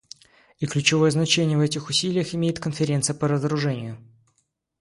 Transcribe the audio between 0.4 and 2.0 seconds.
И ключевое значение в этих